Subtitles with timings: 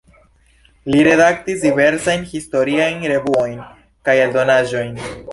[0.93, 3.61] Li redaktis diversajn historiajn revuojn
[4.09, 4.97] kaj eldonaĵojn.